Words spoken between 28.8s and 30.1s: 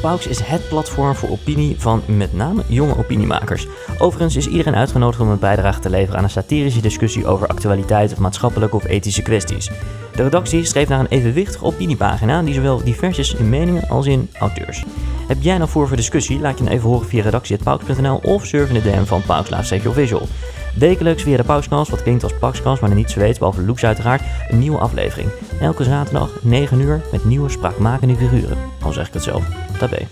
Al zeg ik het zelf. Tabé.